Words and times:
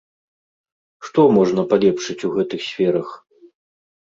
Што 1.09 1.21
можна 1.37 1.61
палепшыць 1.75 2.17
у 2.29 2.33
гэтых 2.39 2.65
сферах? 2.71 3.07